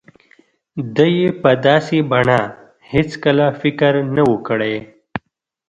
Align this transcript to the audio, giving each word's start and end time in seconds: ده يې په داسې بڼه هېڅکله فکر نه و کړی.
ده 0.95 1.05
يې 1.17 1.29
په 1.41 1.51
داسې 1.67 1.97
بڼه 2.11 2.39
هېڅکله 2.91 3.45
فکر 3.61 3.93
نه 4.15 4.23
و 4.29 4.33
کړی. 4.47 4.75